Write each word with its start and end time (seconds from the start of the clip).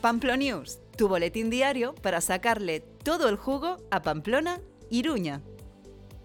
Pamplonews, 0.00 0.78
tu 0.96 1.08
boletín 1.08 1.50
diario 1.50 1.94
para 1.96 2.20
sacarle 2.20 2.80
todo 2.80 3.28
el 3.28 3.36
jugo 3.36 3.78
a 3.90 4.02
Pamplona, 4.02 4.60
Iruña. 4.90 5.42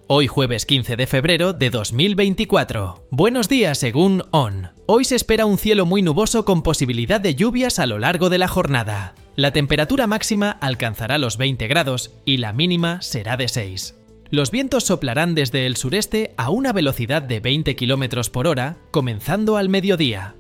Hoy 0.08 0.28
jueves 0.28 0.66
15 0.66 0.96
de 0.96 1.08
febrero 1.08 1.54
de 1.54 1.72
2024. 1.72 3.08
Buenos 3.10 3.50
días 3.50 3.80
según 3.80 4.24
ON. 4.32 4.70
Hoy 4.86 5.06
se 5.06 5.16
espera 5.16 5.48
un 5.48 5.58
cielo 5.58 5.88
muy 5.88 6.04
nuboso 6.04 6.46
con 6.46 6.62
posibilidad 6.62 7.20
de 7.20 7.34
lluvias 7.34 7.80
a 7.80 7.88
lo 7.88 7.98
largo 7.98 8.30
de 8.30 8.38
la 8.38 8.48
jornada. 8.48 9.16
La 9.36 9.52
temperatura 9.52 10.06
máxima 10.06 10.52
alcanzará 10.52 11.18
los 11.18 11.38
20 11.38 11.68
grados 11.68 12.12
y 12.26 12.38
la 12.38 12.54
mínima 12.54 13.02
será 13.02 13.38
de 13.38 13.48
6. 13.48 13.96
Los 14.30 14.52
vientos 14.52 14.84
soplarán 14.84 15.36
desde 15.36 15.66
el 15.66 15.78
sureste 15.78 16.34
a 16.38 16.50
una 16.50 16.74
velocidad 16.74 17.22
de 17.22 17.40
20 17.40 17.76
km 17.76 18.30
por 18.30 18.48
hora, 18.48 18.78
comenzando 18.92 19.58
al 19.58 19.70
mediodía. 19.70 20.36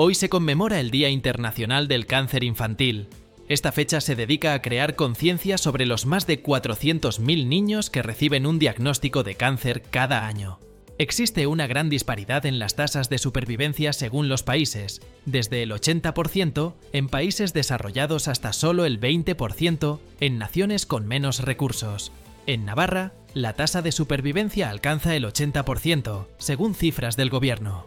Hoy 0.00 0.14
se 0.14 0.28
conmemora 0.28 0.78
el 0.78 0.92
Día 0.92 1.08
Internacional 1.08 1.88
del 1.88 2.06
Cáncer 2.06 2.44
Infantil. 2.44 3.08
Esta 3.48 3.72
fecha 3.72 4.00
se 4.00 4.14
dedica 4.14 4.54
a 4.54 4.62
crear 4.62 4.94
conciencia 4.94 5.58
sobre 5.58 5.86
los 5.86 6.06
más 6.06 6.24
de 6.24 6.40
400.000 6.40 7.48
niños 7.48 7.90
que 7.90 8.02
reciben 8.02 8.46
un 8.46 8.60
diagnóstico 8.60 9.24
de 9.24 9.34
cáncer 9.34 9.82
cada 9.82 10.28
año. 10.28 10.60
Existe 10.98 11.48
una 11.48 11.66
gran 11.66 11.90
disparidad 11.90 12.46
en 12.46 12.60
las 12.60 12.76
tasas 12.76 13.08
de 13.08 13.18
supervivencia 13.18 13.92
según 13.92 14.28
los 14.28 14.44
países, 14.44 15.00
desde 15.26 15.64
el 15.64 15.72
80% 15.72 16.74
en 16.92 17.08
países 17.08 17.52
desarrollados 17.52 18.28
hasta 18.28 18.52
solo 18.52 18.84
el 18.84 19.00
20% 19.00 19.98
en 20.20 20.38
naciones 20.38 20.86
con 20.86 21.08
menos 21.08 21.40
recursos. 21.40 22.12
En 22.46 22.64
Navarra, 22.64 23.14
la 23.34 23.54
tasa 23.54 23.82
de 23.82 23.90
supervivencia 23.90 24.70
alcanza 24.70 25.16
el 25.16 25.24
80%, 25.24 26.28
según 26.38 26.76
cifras 26.76 27.16
del 27.16 27.30
gobierno. 27.30 27.86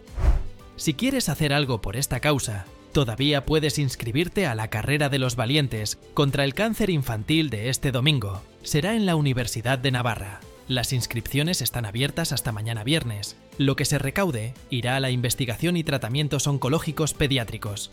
Si 0.81 0.95
quieres 0.95 1.29
hacer 1.29 1.53
algo 1.53 1.79
por 1.79 1.95
esta 1.95 2.21
causa, 2.21 2.65
todavía 2.91 3.45
puedes 3.45 3.77
inscribirte 3.77 4.47
a 4.47 4.55
la 4.55 4.69
carrera 4.71 5.09
de 5.09 5.19
los 5.19 5.35
valientes 5.35 5.99
contra 6.15 6.43
el 6.43 6.55
cáncer 6.55 6.89
infantil 6.89 7.51
de 7.51 7.69
este 7.69 7.91
domingo. 7.91 8.41
Será 8.63 8.95
en 8.95 9.05
la 9.05 9.15
Universidad 9.15 9.77
de 9.77 9.91
Navarra. 9.91 10.39
Las 10.67 10.91
inscripciones 10.91 11.61
están 11.61 11.85
abiertas 11.85 12.31
hasta 12.31 12.51
mañana 12.51 12.83
viernes. 12.83 13.37
Lo 13.59 13.75
que 13.75 13.85
se 13.85 13.99
recaude 13.99 14.55
irá 14.71 14.95
a 14.95 14.99
la 14.99 15.11
investigación 15.11 15.77
y 15.77 15.83
tratamientos 15.83 16.47
oncológicos 16.47 17.13
pediátricos. 17.13 17.91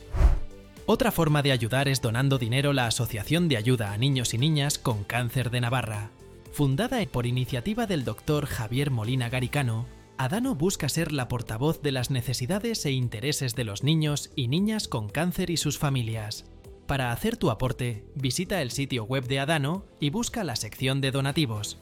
Otra 0.86 1.12
forma 1.12 1.42
de 1.42 1.52
ayudar 1.52 1.88
es 1.88 2.00
donando 2.00 2.38
dinero 2.38 2.72
la 2.72 2.86
Asociación 2.86 3.48
de 3.48 3.58
Ayuda 3.58 3.92
a 3.92 3.98
Niños 3.98 4.32
y 4.32 4.38
Niñas 4.38 4.78
con 4.78 5.04
Cáncer 5.04 5.50
de 5.50 5.60
Navarra. 5.60 6.08
Fundada 6.52 7.04
por 7.04 7.26
iniciativa 7.26 7.86
del 7.86 8.06
doctor 8.06 8.46
Javier 8.46 8.90
Molina 8.90 9.28
Garicano, 9.28 9.84
Adano 10.20 10.56
busca 10.56 10.88
ser 10.88 11.12
la 11.12 11.28
portavoz 11.28 11.80
de 11.80 11.92
las 11.92 12.10
necesidades 12.10 12.84
e 12.84 12.90
intereses 12.90 13.54
de 13.54 13.62
los 13.62 13.84
niños 13.84 14.32
y 14.34 14.48
niñas 14.48 14.88
con 14.88 15.08
cáncer 15.08 15.48
y 15.48 15.56
sus 15.56 15.78
familias. 15.78 16.44
Para 16.86 17.12
hacer 17.12 17.36
tu 17.36 17.50
aporte, 17.52 18.04
visita 18.16 18.60
el 18.60 18.72
sitio 18.72 19.04
web 19.04 19.28
de 19.28 19.38
Adano 19.38 19.84
y 20.00 20.10
busca 20.10 20.42
la 20.42 20.56
sección 20.56 21.00
de 21.00 21.12
donativos. 21.12 21.78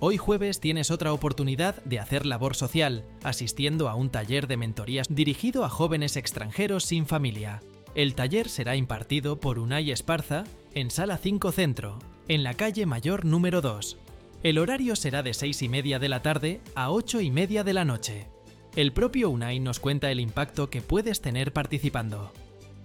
Hoy 0.00 0.16
jueves 0.16 0.58
tienes 0.58 0.90
otra 0.90 1.12
oportunidad 1.12 1.82
de 1.84 1.98
hacer 1.98 2.24
labor 2.24 2.56
social, 2.56 3.04
asistiendo 3.22 3.90
a 3.90 3.94
un 3.94 4.08
taller 4.08 4.46
de 4.46 4.56
mentorías 4.56 5.08
dirigido 5.10 5.66
a 5.66 5.68
jóvenes 5.68 6.16
extranjeros 6.16 6.84
sin 6.84 7.04
familia. 7.04 7.60
El 7.94 8.14
taller 8.14 8.48
será 8.48 8.74
impartido 8.74 9.38
por 9.38 9.58
Unai 9.58 9.90
Esparza 9.90 10.44
en 10.72 10.90
Sala 10.90 11.18
5 11.18 11.52
Centro, 11.52 11.98
en 12.26 12.42
la 12.42 12.54
calle 12.54 12.86
Mayor 12.86 13.26
número 13.26 13.60
2. 13.60 13.98
El 14.44 14.58
horario 14.58 14.94
será 14.94 15.22
de 15.22 15.32
6 15.32 15.62
y 15.62 15.68
media 15.70 15.98
de 15.98 16.10
la 16.10 16.20
tarde 16.20 16.60
a 16.74 16.90
8 16.90 17.22
y 17.22 17.30
media 17.30 17.64
de 17.64 17.72
la 17.72 17.86
noche. 17.86 18.28
El 18.76 18.92
propio 18.92 19.30
Unai 19.30 19.58
nos 19.58 19.80
cuenta 19.80 20.10
el 20.10 20.20
impacto 20.20 20.68
que 20.68 20.82
puedes 20.82 21.22
tener 21.22 21.54
participando. 21.54 22.30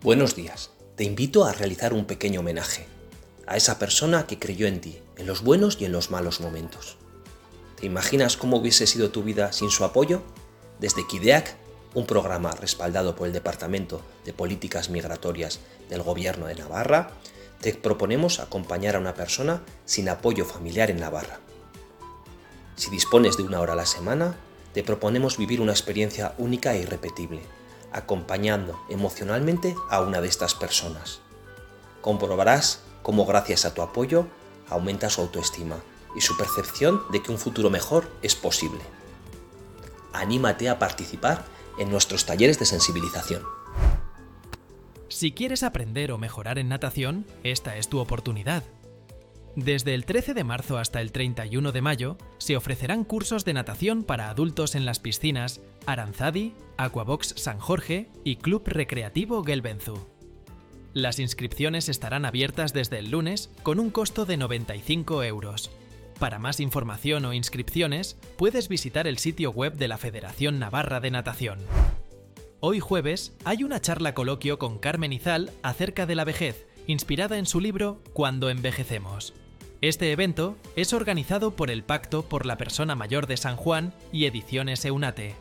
Buenos 0.01 0.37
días. 0.37 0.71
Te 0.95 1.03
invito 1.03 1.43
a 1.43 1.51
realizar 1.51 1.93
un 1.93 2.05
pequeño 2.05 2.39
homenaje 2.39 2.87
a 3.45 3.57
esa 3.57 3.77
persona 3.77 4.25
que 4.25 4.39
creyó 4.39 4.67
en 4.67 4.79
ti, 4.79 4.99
en 5.17 5.27
los 5.27 5.43
buenos 5.43 5.75
y 5.81 5.83
en 5.83 5.91
los 5.91 6.11
malos 6.11 6.39
momentos. 6.39 6.95
¿Te 7.77 7.87
imaginas 7.87 8.37
cómo 8.37 8.55
hubiese 8.55 8.87
sido 8.87 9.09
tu 9.09 9.23
vida 9.23 9.51
sin 9.51 9.69
su 9.69 9.83
apoyo? 9.83 10.21
Desde 10.79 11.05
Kideak, 11.05 11.57
un 11.93 12.05
programa 12.05 12.51
respaldado 12.51 13.17
por 13.17 13.27
el 13.27 13.33
Departamento 13.33 14.01
de 14.23 14.31
Políticas 14.31 14.89
Migratorias 14.89 15.59
del 15.89 16.03
Gobierno 16.03 16.45
de 16.45 16.55
Navarra, 16.55 17.11
te 17.59 17.73
proponemos 17.73 18.39
acompañar 18.39 18.95
a 18.95 18.99
una 18.99 19.13
persona 19.13 19.61
sin 19.83 20.07
apoyo 20.07 20.45
familiar 20.45 20.89
en 20.89 21.01
Navarra. 21.01 21.41
Si 22.79 22.89
dispones 22.89 23.35
de 23.35 23.43
una 23.43 23.59
hora 23.59 23.73
a 23.73 23.75
la 23.75 23.85
semana, 23.85 24.37
te 24.73 24.85
proponemos 24.85 25.37
vivir 25.37 25.59
una 25.59 25.73
experiencia 25.73 26.33
única 26.37 26.73
e 26.73 26.79
irrepetible, 26.83 27.41
acompañando 27.91 28.79
emocionalmente 28.87 29.75
a 29.89 29.99
una 29.99 30.21
de 30.21 30.29
estas 30.29 30.55
personas. 30.55 31.19
Comprobarás 31.99 32.81
cómo 33.01 33.25
gracias 33.25 33.65
a 33.65 33.73
tu 33.73 33.81
apoyo 33.81 34.27
aumenta 34.69 35.09
su 35.09 35.19
autoestima 35.19 35.75
y 36.15 36.21
su 36.21 36.37
percepción 36.37 37.01
de 37.11 37.21
que 37.21 37.33
un 37.33 37.37
futuro 37.37 37.69
mejor 37.69 38.09
es 38.21 38.35
posible. 38.35 38.79
Anímate 40.13 40.69
a 40.69 40.79
participar 40.79 41.43
en 41.79 41.91
nuestros 41.91 42.25
talleres 42.25 42.59
de 42.59 42.65
sensibilización. 42.65 43.43
Si 45.09 45.33
quieres 45.33 45.63
aprender 45.63 46.13
o 46.13 46.17
mejorar 46.17 46.57
en 46.57 46.69
natación, 46.69 47.25
esta 47.43 47.75
es 47.75 47.89
tu 47.89 47.99
oportunidad. 47.99 48.63
Desde 49.55 49.93
el 49.93 50.05
13 50.05 50.33
de 50.33 50.43
marzo 50.43 50.77
hasta 50.77 51.01
el 51.01 51.11
31 51.11 51.71
de 51.71 51.81
mayo 51.81 52.17
se 52.37 52.55
ofrecerán 52.55 53.03
cursos 53.03 53.45
de 53.45 53.53
natación 53.53 54.03
para 54.03 54.29
adultos 54.29 54.75
en 54.75 54.85
las 54.85 54.99
piscinas 54.99 55.61
Aranzadi, 55.85 56.53
Aquabox 56.77 57.33
San 57.35 57.59
Jorge 57.59 58.09
y 58.23 58.37
Club 58.37 58.63
Recreativo 58.65 59.43
Gelbenzu. 59.43 60.07
Las 60.93 61.19
inscripciones 61.19 61.89
estarán 61.89 62.25
abiertas 62.25 62.73
desde 62.73 62.99
el 62.99 63.11
lunes 63.11 63.51
con 63.63 63.79
un 63.79 63.89
costo 63.89 64.25
de 64.25 64.37
95 64.37 65.23
euros. 65.23 65.71
Para 66.19 66.39
más 66.39 66.59
información 66.59 67.25
o 67.25 67.33
inscripciones, 67.33 68.17
puedes 68.37 68.67
visitar 68.67 69.07
el 69.07 69.17
sitio 69.17 69.51
web 69.51 69.75
de 69.75 69.87
la 69.87 69.97
Federación 69.97 70.59
Navarra 70.59 70.99
de 70.99 71.11
Natación. 71.11 71.59
Hoy 72.59 72.79
jueves 72.79 73.37
hay 73.45 73.63
una 73.63 73.79
charla 73.79 74.13
coloquio 74.13 74.59
con 74.59 74.79
Carmen 74.79 75.13
Izal 75.13 75.51
acerca 75.63 76.05
de 76.05 76.15
la 76.15 76.25
vejez, 76.25 76.67
inspirada 76.87 77.37
en 77.37 77.45
su 77.45 77.61
libro 77.61 78.01
Cuando 78.13 78.49
envejecemos. 78.49 79.33
Este 79.81 80.11
evento 80.11 80.57
es 80.75 80.91
organizado 80.91 81.55
por 81.55 81.71
el 81.71 81.83
Pacto 81.83 82.23
por 82.23 82.45
la 82.45 82.57
Persona 82.57 82.95
Mayor 82.95 83.27
de 83.27 83.37
San 83.37 83.55
Juan 83.55 83.93
y 84.11 84.25
Ediciones 84.25 84.83
Eunate. 84.83 85.35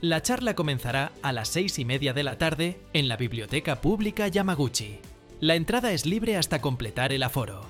La 0.00 0.22
charla 0.22 0.54
comenzará 0.54 1.12
a 1.20 1.32
las 1.32 1.48
seis 1.48 1.78
y 1.78 1.84
media 1.84 2.14
de 2.14 2.22
la 2.22 2.38
tarde 2.38 2.80
en 2.94 3.08
la 3.08 3.18
Biblioteca 3.18 3.82
Pública 3.82 4.26
Yamaguchi. 4.28 5.00
La 5.40 5.54
entrada 5.54 5.92
es 5.92 6.06
libre 6.06 6.38
hasta 6.38 6.62
completar 6.62 7.12
el 7.12 7.22
aforo. 7.22 7.66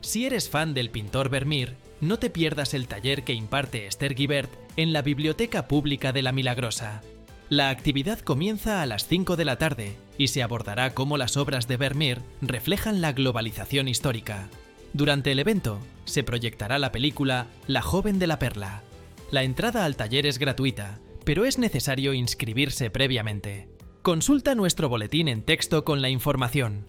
Si 0.00 0.26
eres 0.26 0.50
fan 0.50 0.74
del 0.74 0.90
pintor 0.90 1.28
Vermeer, 1.28 1.76
no 2.00 2.18
te 2.18 2.28
pierdas 2.28 2.74
el 2.74 2.88
taller 2.88 3.22
que 3.22 3.32
imparte 3.32 3.86
Esther 3.86 4.16
Guibert 4.16 4.50
en 4.76 4.92
la 4.92 5.02
Biblioteca 5.02 5.68
Pública 5.68 6.12
de 6.12 6.22
la 6.22 6.32
Milagrosa. 6.32 7.00
La 7.48 7.70
actividad 7.70 8.18
comienza 8.18 8.82
a 8.82 8.86
las 8.86 9.06
5 9.06 9.36
de 9.36 9.44
la 9.44 9.56
tarde 9.56 9.94
y 10.18 10.28
se 10.28 10.42
abordará 10.42 10.94
cómo 10.94 11.16
las 11.16 11.36
obras 11.36 11.68
de 11.68 11.76
Vermeer 11.76 12.22
reflejan 12.40 13.00
la 13.00 13.12
globalización 13.12 13.86
histórica. 13.86 14.48
Durante 14.94 15.32
el 15.32 15.38
evento 15.38 15.78
se 16.04 16.22
proyectará 16.22 16.78
la 16.78 16.92
película 16.92 17.46
La 17.66 17.80
joven 17.80 18.18
de 18.18 18.26
la 18.26 18.38
perla. 18.38 18.82
La 19.30 19.42
entrada 19.42 19.84
al 19.84 19.96
taller 19.96 20.26
es 20.26 20.38
gratuita, 20.38 21.00
pero 21.24 21.44
es 21.46 21.58
necesario 21.58 22.12
inscribirse 22.12 22.90
previamente. 22.90 23.68
Consulta 24.02 24.54
nuestro 24.54 24.88
boletín 24.88 25.28
en 25.28 25.42
texto 25.42 25.84
con 25.84 26.02
la 26.02 26.10
información. 26.10 26.86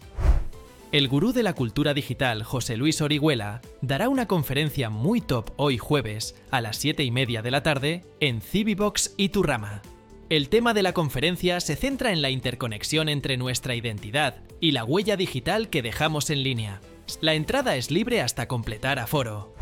El 0.92 1.08
gurú 1.08 1.32
de 1.32 1.44
la 1.44 1.54
cultura 1.54 1.94
digital 1.94 2.44
José 2.44 2.76
Luis 2.76 3.02
Orihuela 3.02 3.62
dará 3.82 4.10
una 4.10 4.28
conferencia 4.28 4.90
muy 4.90 5.22
top 5.22 5.52
hoy 5.56 5.78
jueves 5.78 6.36
a 6.52 6.60
las 6.60 6.78
7 6.78 7.04
y 7.04 7.12
media 7.12 7.42
de 7.42 7.52
la 7.52 7.64
tarde 7.64 8.06
en 8.20 8.42
Cibibox 8.42 9.14
y 9.18 9.30
Turrama. 9.30 9.82
El 10.30 10.50
tema 10.50 10.74
de 10.74 10.84
la 10.84 10.94
conferencia 10.94 11.60
se 11.62 11.76
centra 11.76 12.12
en 12.12 12.22
la 12.22 12.30
interconexión 12.30 13.10
entre 13.10 13.38
nuestra 13.38 13.76
identidad 13.76 14.44
y 14.60 14.72
la 14.72 14.84
huella 14.84 15.16
digital 15.16 15.70
que 15.70 15.82
dejamos 15.82 16.30
en 16.30 16.44
línea. 16.44 16.82
La 17.22 17.34
entrada 17.34 17.76
es 17.76 17.92
libre 17.92 18.22
hasta 18.22 18.48
completar 18.48 19.00
aforo. 19.00 19.54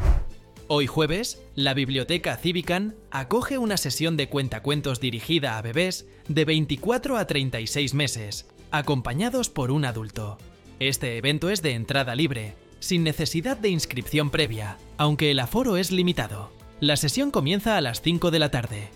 Hoy 0.67 0.87
jueves, 0.87 1.41
la 1.55 1.73
Biblioteca 1.73 2.37
Civican 2.37 2.95
acoge 3.09 3.57
una 3.57 3.77
sesión 3.77 4.15
de 4.15 4.29
cuentacuentos 4.29 5.01
dirigida 5.01 5.57
a 5.57 5.61
bebés 5.61 6.07
de 6.27 6.45
24 6.45 7.17
a 7.17 7.27
36 7.27 7.93
meses, 7.93 8.47
acompañados 8.71 9.49
por 9.49 9.71
un 9.71 9.85
adulto. 9.85 10.37
Este 10.79 11.17
evento 11.17 11.49
es 11.49 11.61
de 11.61 11.73
entrada 11.73 12.15
libre, 12.15 12.55
sin 12.79 13.03
necesidad 13.03 13.57
de 13.57 13.69
inscripción 13.69 14.29
previa, 14.29 14.77
aunque 14.97 15.29
el 15.29 15.39
aforo 15.39 15.77
es 15.77 15.91
limitado. 15.91 16.51
La 16.79 16.95
sesión 16.95 17.31
comienza 17.31 17.77
a 17.77 17.81
las 17.81 18.01
5 18.01 18.31
de 18.31 18.39
la 18.39 18.49
tarde. 18.49 18.89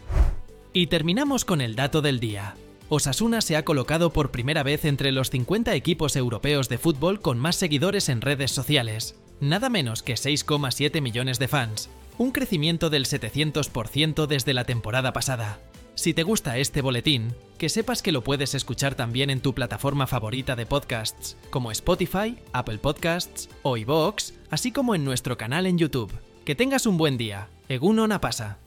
Y 0.71 0.87
terminamos 0.87 1.45
con 1.45 1.61
el 1.61 1.75
dato 1.75 2.01
del 2.01 2.19
día. 2.19 2.55
Osasuna 2.87 3.41
se 3.41 3.55
ha 3.55 3.65
colocado 3.65 4.11
por 4.13 4.29
primera 4.31 4.61
vez 4.61 4.85
entre 4.85 5.11
los 5.11 5.31
50 5.31 5.73
equipos 5.73 6.15
europeos 6.15 6.69
de 6.69 6.77
fútbol 6.77 7.19
con 7.19 7.39
más 7.39 7.55
seguidores 7.55 8.09
en 8.09 8.21
redes 8.21 8.51
sociales, 8.51 9.15
nada 9.39 9.69
menos 9.69 10.03
que 10.03 10.13
6,7 10.13 11.01
millones 11.01 11.39
de 11.39 11.47
fans, 11.47 11.89
un 12.19 12.31
crecimiento 12.31 12.91
del 12.91 13.05
700% 13.05 14.27
desde 14.27 14.53
la 14.53 14.65
temporada 14.65 15.13
pasada. 15.13 15.59
Si 15.95 16.13
te 16.13 16.23
gusta 16.23 16.57
este 16.57 16.81
boletín, 16.81 17.33
que 17.57 17.69
sepas 17.69 18.01
que 18.01 18.11
lo 18.11 18.23
puedes 18.23 18.53
escuchar 18.53 18.95
también 18.95 19.29
en 19.29 19.39
tu 19.39 19.53
plataforma 19.55 20.05
favorita 20.05 20.55
de 20.55 20.65
podcasts, 20.65 21.37
como 21.49 21.71
Spotify, 21.71 22.37
Apple 22.51 22.77
Podcasts 22.77 23.49
o 23.63 23.77
iVoox, 23.77 24.33
así 24.51 24.71
como 24.71 24.93
en 24.93 25.05
nuestro 25.05 25.37
canal 25.37 25.65
en 25.65 25.77
YouTube. 25.77 26.11
Que 26.43 26.53
tengas 26.53 26.85
un 26.85 26.97
buen 26.97 27.17
día. 27.17 27.47
Egunon 27.69 28.11
pasa. 28.19 28.59